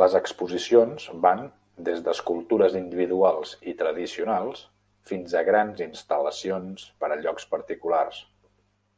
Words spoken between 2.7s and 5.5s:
individuals i tradicionals fins a